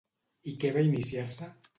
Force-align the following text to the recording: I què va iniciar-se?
I 0.51 0.53
què 0.63 0.71
va 0.77 0.85
iniciar-se? 0.87 1.51